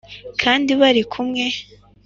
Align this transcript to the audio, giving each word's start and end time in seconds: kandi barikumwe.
kandi 0.41 0.71
barikumwe. 0.81 1.43